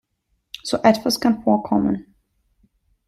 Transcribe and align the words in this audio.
So 0.63 0.77
etwas 0.81 1.19
kann 1.19 1.43
vorkommen. 1.43 2.15